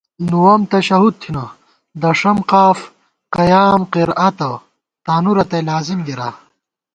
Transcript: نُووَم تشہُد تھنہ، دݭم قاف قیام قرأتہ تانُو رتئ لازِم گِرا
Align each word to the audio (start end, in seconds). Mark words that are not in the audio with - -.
نُووَم 0.29 0.61
تشہُد 0.71 1.13
تھنہ، 1.21 1.43
دݭم 2.01 2.37
قاف 2.49 2.79
قیام 3.35 3.79
قرأتہ 3.93 4.49
تانُو 5.05 5.31
رتئ 5.37 5.61
لازِم 5.67 5.99
گِرا 6.07 6.29